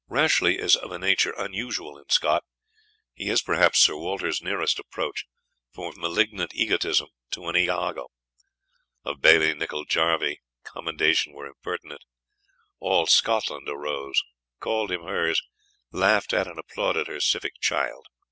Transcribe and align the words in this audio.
Rashleigh 0.09 0.57
is 0.59 0.75
of 0.75 0.91
a 0.91 0.97
nature 0.97 1.35
unusual 1.37 1.95
in 1.95 2.09
Scott. 2.09 2.43
He 3.13 3.29
is, 3.29 3.43
perhaps, 3.43 3.77
Sir 3.77 3.95
Walter's 3.95 4.41
nearest 4.41 4.79
approach, 4.79 5.25
for 5.75 5.93
malignant 5.95 6.55
egotism, 6.55 7.09
to 7.29 7.47
an 7.49 7.55
Iago. 7.55 8.07
Of 9.03 9.21
Bailie 9.21 9.53
Nicol 9.53 9.85
Jarvie 9.85 10.41
commendation 10.63 11.33
were 11.33 11.45
impertinent. 11.45 12.01
All 12.79 13.05
Scotland 13.05 13.69
arose, 13.69 14.23
called 14.59 14.91
him 14.91 15.03
hers, 15.03 15.39
laughed 15.91 16.33
at 16.33 16.47
and 16.47 16.57
applauded 16.57 17.05
her 17.05 17.19
civic 17.19 17.59
child. 17.59 18.07